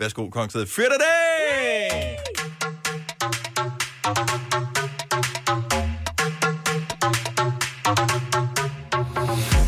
Værsgo, 0.00 0.30
Kongsted. 0.30 0.66
Fyr 0.66 0.82
det 0.82 1.00
dag! 1.00 2.18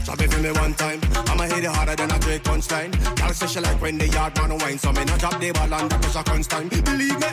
Drop 0.07 0.21
it 0.23 0.33
for 0.33 0.41
me 0.41 0.51
one 0.65 0.75
time. 0.75 1.01
I'ma 1.31 1.45
hit 1.55 1.65
it 1.65 1.73
harder 1.77 1.97
than 1.97 2.11
a 2.11 2.19
Drake 2.25 2.45
punchline. 2.45 2.93
Girl 3.19 3.35
say 3.35 3.47
she 3.47 3.61
like 3.61 3.81
when 3.83 3.99
the 3.99 4.09
yard 4.09 4.33
man 4.39 4.59
wine, 4.59 4.79
so 4.79 4.91
me 4.93 5.05
not 5.05 5.21
drop 5.21 5.39
the 5.39 5.53
ball 5.53 5.75
under 5.75 5.99
pressure 5.99 6.25
constant. 6.31 6.71
Believe 6.85 7.19
me, 7.25 7.31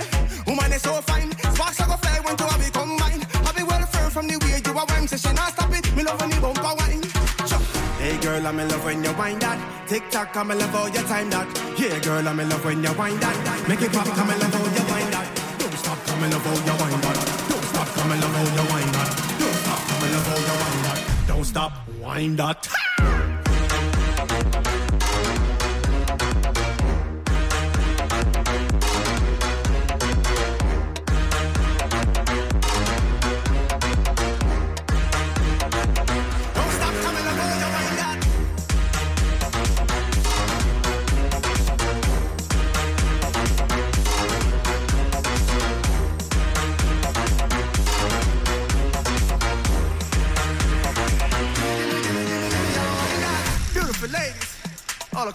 woman 0.48 0.74
is 0.74 0.82
so 0.82 0.92
fine. 1.10 1.32
Sparks 1.56 1.80
like 1.80 1.90
go 1.92 1.96
fly 2.04 2.20
when 2.26 2.36
two 2.36 2.44
of 2.54 2.60
we 2.64 2.70
combine. 2.80 3.22
I 3.48 3.52
be 3.58 3.64
well 3.64 3.86
firm 3.94 4.10
from 4.12 4.28
the 4.28 4.38
way 4.44 4.60
you 4.66 4.74
a 4.82 4.84
wine, 4.90 5.08
say 5.08 5.18
she 5.24 5.32
not 5.40 5.54
stop 5.54 5.72
it. 5.78 5.86
Me 5.96 6.04
love 6.04 6.20
when 6.20 6.32
you 6.32 6.42
bumper 6.42 6.74
wine. 6.80 7.04
Chuck. 7.50 7.89
Hey 8.00 8.18
girl, 8.20 8.48
I'm 8.48 8.58
in 8.58 8.70
love 8.70 8.86
when 8.86 9.04
you 9.04 9.12
wind 9.12 9.42
that. 9.42 9.60
Tick 9.86 10.10
tock, 10.10 10.34
I'm 10.38 10.50
in 10.52 10.58
love 10.58 10.70
how 10.70 10.86
you 10.86 11.02
time 11.04 11.30
that. 11.32 11.48
Yeah, 11.78 12.00
girl, 12.00 12.26
I'm 12.26 12.40
in 12.40 12.48
love 12.48 12.64
when 12.64 12.82
you 12.82 12.94
wind 12.94 13.20
that. 13.20 13.68
Make 13.68 13.82
it 13.82 13.92
pop, 13.92 14.08
I'm 14.08 14.30
in 14.30 14.40
love 14.40 14.54
how 14.54 14.64
you 14.64 14.86
wind 14.88 15.14
that. 15.14 15.60
Don't 15.60 15.74
stop, 15.74 16.00
I'm 16.08 16.24
in 16.24 16.32
love 16.32 16.46
how 16.46 16.56
you 16.56 16.76
wind 16.80 17.04
that. 17.04 17.18
Don't 17.50 17.64
stop, 17.66 17.98
I'm 17.98 18.12
in 18.14 18.22
love 18.22 18.36
how 18.36 18.56
you 18.56 18.66
wind 18.72 18.94
that. 18.96 19.10
Don't 19.40 19.54
stop, 19.54 19.92
I'm 19.92 20.04
in 20.06 20.14
love 20.14 20.28
how 20.28 20.40
you 20.40 20.56
wind 20.64 20.86
that. 20.86 21.28
Don't 21.28 21.44
stop, 21.44 21.74
wind 22.00 22.40
that. 22.40 22.89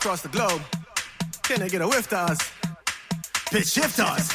Across 0.05 0.21
the 0.21 0.29
globe. 0.29 0.61
Can 1.45 1.63
I 1.63 1.69
get 1.69 1.81
a 1.81 1.89
whiff 1.89 2.09
to 2.09 2.19
us? 2.19 2.39
Pitch 3.51 3.69
shift 3.69 3.99
us. 4.01 4.29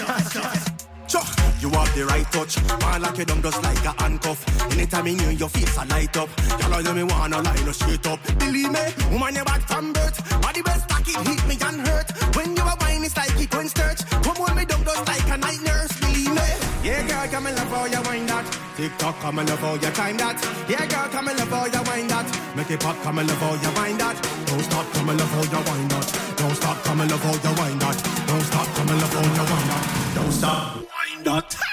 Chuck, 1.07 1.29
you 1.61 1.69
have 1.69 1.93
the 1.93 2.05
right 2.07 2.25
touch. 2.31 2.57
Man 2.81 3.03
like 3.03 3.19
you 3.19 3.25
dumb 3.25 3.39
just 3.43 3.61
like 3.61 3.85
a 3.85 3.93
handcuff. 4.01 4.39
Anytime 4.71 5.05
you, 5.05 5.29
your 5.29 5.47
face 5.47 5.77
a 5.77 5.85
light 5.85 6.17
up. 6.17 6.27
Y'all 6.59 6.81
know 6.81 6.93
me 6.95 7.03
wanna 7.03 7.39
line 7.43 7.69
up 7.69 7.75
straight 7.75 8.07
up. 8.07 8.19
Believe 8.39 8.71
me, 8.71 8.79
woman 9.11 9.35
you 9.35 9.43
bad 9.43 9.61
from 9.61 9.93
birth. 9.93 10.41
Body 10.41 10.63
best 10.63 10.85
stack 10.85 11.07
it, 11.07 11.27
hit 11.27 11.47
me 11.47 11.55
and 11.61 11.87
hurt. 11.87 12.35
When 12.35 12.57
you 12.57 12.63
a 12.63 12.75
wine, 12.81 13.03
it's 13.03 13.15
like 13.15 13.39
it 13.39 13.53
went 13.53 13.69
sturch. 13.69 14.01
Come 14.23 14.37
on, 14.37 14.55
me 14.55 14.65
dumb 14.65 14.83
just 14.83 15.05
like 15.05 15.29
a 15.29 15.37
night 15.37 15.61
nurse. 15.61 15.93
Believe 15.99 16.33
me. 16.33 16.68
Yeah, 16.81 17.05
girl, 17.07 17.27
come 17.27 17.47
and 17.47 17.57
love 17.57 17.67
how 17.67 17.85
you 17.85 18.01
wind 18.07 18.29
that. 18.29 18.45
Tick 18.77 18.97
tock, 18.97 19.19
come 19.19 19.39
and 19.39 19.49
love 19.49 19.59
how 19.59 19.73
you 19.73 19.91
time 19.91 20.17
that. 20.17 20.39
Yeah, 20.69 20.85
girl, 20.87 21.09
come 21.09 21.27
and 21.27 21.37
love 21.37 21.49
how 21.49 21.65
you 21.65 21.83
wind 21.83 22.09
that. 22.09 22.55
Make 22.55 22.71
it 22.71 22.79
pop, 22.79 22.95
come 23.03 23.19
and 23.19 23.27
love 23.27 23.37
how 23.37 23.53
you 23.55 23.71
wind 23.75 23.99
that. 23.99 24.15
Don't 24.47 24.63
stop, 24.63 24.85
come 24.93 25.09
and 25.09 25.19
love 25.19 25.29
how 25.29 25.43
you 25.43 25.71
wind 25.71 25.91
that. 25.91 26.35
Don't 26.37 26.55
stop, 26.55 26.83
come 26.83 27.01
and 27.01 27.11
love 27.11 27.23
how 27.23 27.35
you 27.35 27.53
wind 27.59 27.81
that. 27.81 27.97
Don't 28.27 28.41
stop, 28.41 28.67
come 28.75 28.89
and 28.89 29.01
love 29.01 29.13
how 29.13 29.21
you 29.21 29.45
wind 29.51 29.69
that. 29.69 30.15
Don't 30.15 30.31
stop, 30.31 30.79
that. 31.25 31.68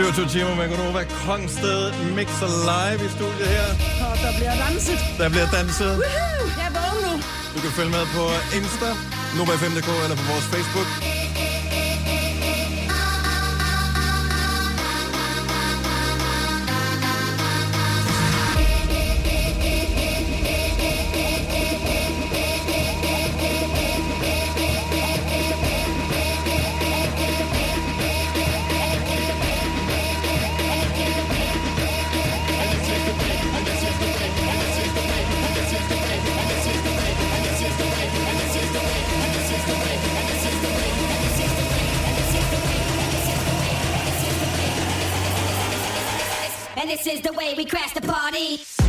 27 0.00 0.28
timer 0.28 0.54
med 0.54 0.68
Gunova 0.68 1.04
Kongsted 1.26 1.92
mixer 2.16 2.50
live 2.70 3.00
i 3.06 3.10
studiet 3.16 3.48
her. 3.56 3.68
Og 4.06 4.14
der 4.24 4.32
bliver 4.38 4.54
danset. 4.64 4.98
Der 5.18 5.28
bliver 5.34 5.48
danset. 5.56 5.92
Woohoo! 6.02 6.44
Jeg 6.58 6.66
er 6.70 6.74
vågen 6.78 7.00
nu. 7.06 7.14
Du 7.54 7.58
kan 7.64 7.70
følge 7.78 7.92
med 7.98 8.04
på 8.16 8.24
Insta, 8.56 8.90
Nova5.dk 9.36 9.88
eller 10.04 10.16
på 10.20 10.26
vores 10.32 10.46
Facebook. 10.54 11.09
this 46.90 47.06
is 47.06 47.20
the 47.20 47.32
way 47.34 47.54
we 47.56 47.64
crash 47.64 47.92
the 47.92 48.00
party. 48.00 48.79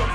Boom! 0.00 0.08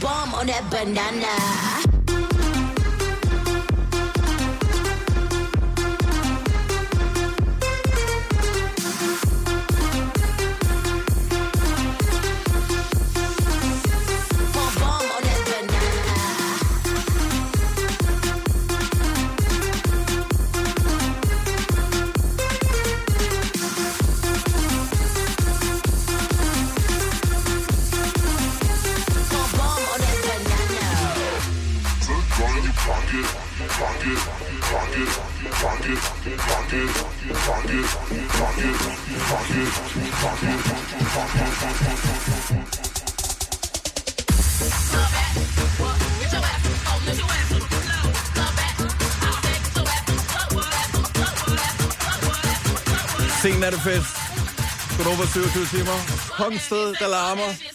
Boom! 0.00 0.34
on 0.44 0.46
that 0.46 0.68
banana. 0.70 1.73
Sen 53.42 53.62
er 53.62 53.70
det 53.70 53.80
fest. 53.80 54.16
Godt 54.96 55.08
over 55.08 55.26
27 55.26 55.66
timer. 55.66 55.98
Kongsted, 56.36 56.94
der 57.00 57.08
larmer. 57.08 57.73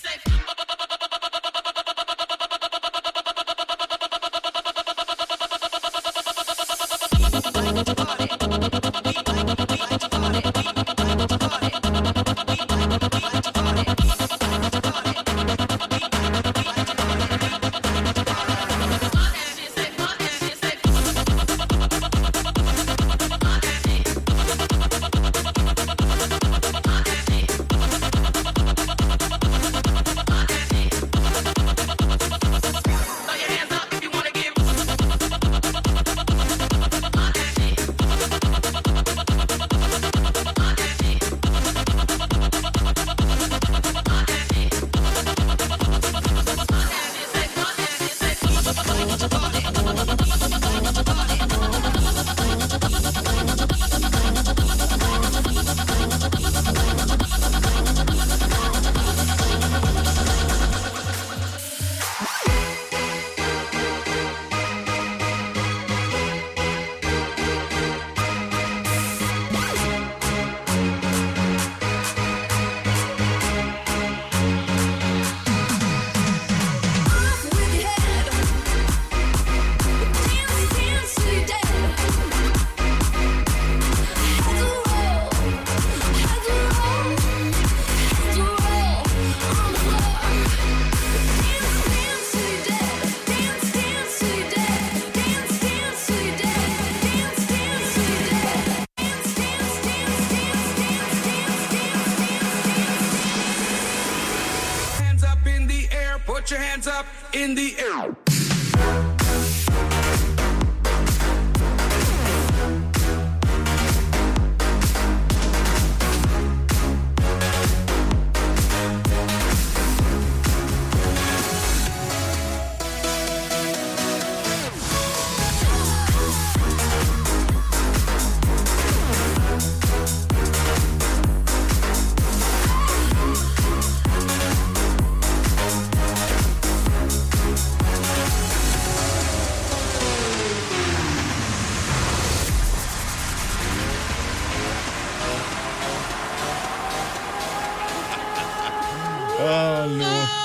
In 107.50 107.56
the 107.56 107.76
air. 107.80 107.89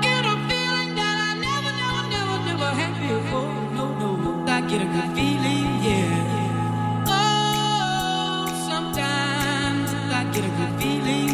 Get 0.00 0.24
a 0.24 0.36
feeling 0.48 0.94
that 0.96 1.16
I 1.28 1.32
never, 1.46 1.72
never, 1.82 2.04
never, 2.14 2.38
never 2.48 2.70
had 2.80 2.94
before. 3.02 3.52
No, 3.76 3.86
no, 4.00 4.16
no. 4.16 4.30
I 4.48 4.60
get 4.62 4.80
a 4.80 4.86
good 4.86 5.10
feeling. 5.14 5.68
Yeah. 5.84 7.08
Oh, 7.08 8.46
sometimes 8.70 9.90
I 10.18 10.24
get 10.32 10.44
a 10.44 10.52
good 10.58 10.74
feeling. 10.80 11.25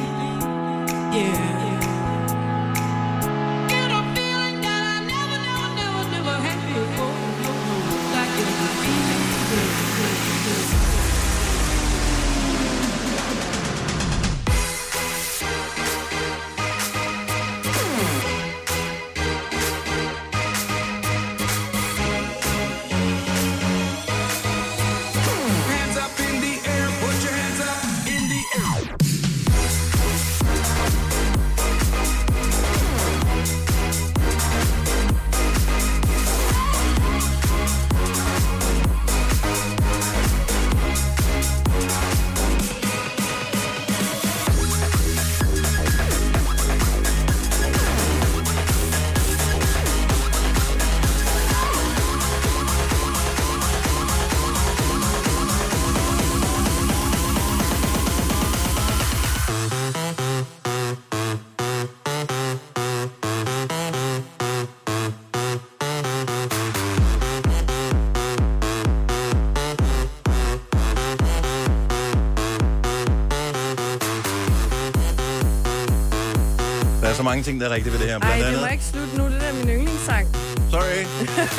Mange 77.32 77.44
ting, 77.44 77.60
der 77.60 77.68
er 77.68 77.74
rigtige 77.74 77.92
ved 77.92 78.00
det 78.00 78.08
her. 78.08 78.14
Ej, 78.14 78.20
Blandt 78.20 78.40
det 78.40 78.46
andet, 78.46 78.60
må 78.60 78.66
ikke 78.66 78.84
slutte 78.84 79.16
nu. 79.18 79.24
Det 79.24 79.48
er 79.48 79.52
min 79.52 79.68
yndlingssang. 79.68 80.36
Sorry. 80.70 81.04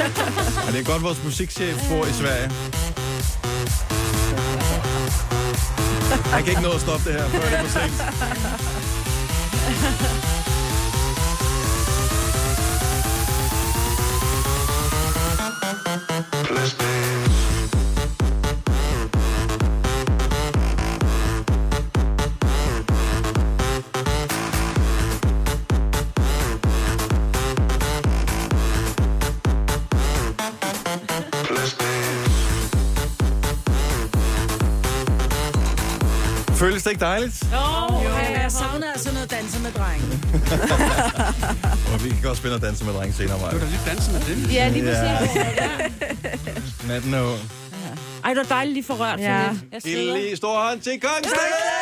Men 0.65 0.74
det 0.74 0.82
er 0.82 0.92
godt, 0.92 1.03
vores 1.03 1.24
musikchef 1.24 1.89
bor 1.89 2.06
i 2.06 2.13
Sverige. 2.13 2.51
Han 6.34 6.44
kan 6.44 6.50
ikke 6.50 6.62
nå 6.62 6.72
at 6.72 6.82
stoppe 6.82 7.10
det 7.10 7.22
her, 7.22 7.30
før 7.30 7.39
det 7.39 7.53
er 7.53 7.63
for 7.63 7.80
sent. 7.80 7.94
Føles 36.63 36.84
det 36.84 36.89
ikke 36.89 37.00
dejligt? 37.05 37.43
Jo, 37.53 38.00
jeg 38.41 38.51
savner 38.51 38.91
altså 38.93 39.13
noget 39.13 39.32
danse 39.32 39.60
med 39.62 39.72
drenge. 39.72 40.05
Og 41.93 42.03
vi 42.03 42.10
kan 42.10 42.22
godt 42.24 42.38
spille 42.38 42.55
og 42.55 42.62
danse 42.62 42.86
med 42.86 42.93
drenge 42.93 43.13
senere, 43.13 43.38
Du 43.39 43.46
er 43.46 43.51
Maja. 43.51 43.60
da 43.60 43.65
lidt 43.72 43.82
danse 43.88 44.12
med 44.12 44.22
dem. 44.22 44.51
Ja, 44.51 44.70
lige 44.70 44.86
præcis. 44.86 45.43
Natten 46.88 47.13
er 47.13 47.22
ung. 47.22 47.39
Ej, 48.25 48.34
det 48.34 48.38
var 48.38 48.55
dejligt 48.55 48.74
lige 48.74 48.84
for 48.84 48.93
rørt. 48.93 49.20
Ja. 49.20 49.39
Ja. 49.41 49.50
Jeg 49.74 49.82
sveder. 49.82 50.15
Lille 50.17 50.38
stor 50.38 50.60
hånd 50.60 50.79
til 50.82 51.00
Kongsted! 51.01 51.73